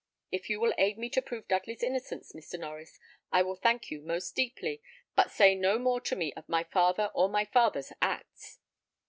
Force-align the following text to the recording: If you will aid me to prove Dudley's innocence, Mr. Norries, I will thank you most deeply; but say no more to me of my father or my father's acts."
If 0.31 0.49
you 0.49 0.59
will 0.59 0.73
aid 0.79 0.97
me 0.97 1.11
to 1.11 1.21
prove 1.21 1.47
Dudley's 1.47 1.83
innocence, 1.83 2.31
Mr. 2.33 2.59
Norries, 2.59 2.97
I 3.31 3.43
will 3.43 3.55
thank 3.55 3.91
you 3.91 4.01
most 4.01 4.35
deeply; 4.35 4.81
but 5.15 5.29
say 5.29 5.53
no 5.53 5.77
more 5.77 6.01
to 6.01 6.15
me 6.15 6.33
of 6.33 6.49
my 6.49 6.63
father 6.63 7.11
or 7.13 7.29
my 7.29 7.45
father's 7.45 7.93
acts." 8.01 8.57